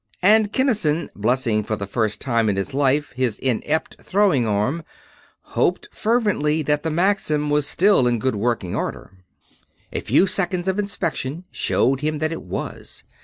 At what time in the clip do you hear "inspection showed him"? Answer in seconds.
10.79-12.17